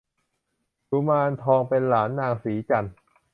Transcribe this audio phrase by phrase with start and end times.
[0.89, 2.93] กุมารทองเป็นหลานนางสีจันทร์